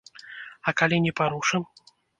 [0.67, 1.63] А калі не парушым?